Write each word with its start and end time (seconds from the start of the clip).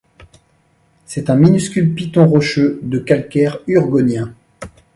C'est 1.05 1.29
un 1.29 1.35
minuscule 1.35 1.93
piton 1.93 2.25
rocheux 2.27 2.79
de 2.81 2.97
calcaire 2.97 3.59
urgonien. 3.67 4.33